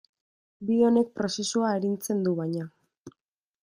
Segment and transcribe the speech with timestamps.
[0.69, 2.69] Bide honek prozesua arintzen du, baina.